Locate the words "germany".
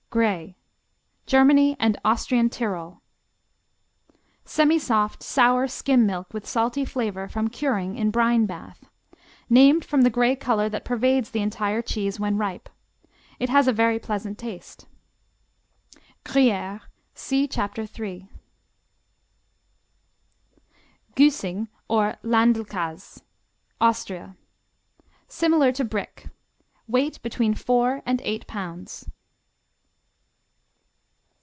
1.25-1.77